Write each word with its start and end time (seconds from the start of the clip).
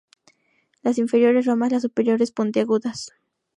Las 0.81 0.97
inferiores 0.97 1.45
romas, 1.45 1.71
las 1.71 1.83
superiores 1.83 2.31
puntiagudas. 2.31 3.11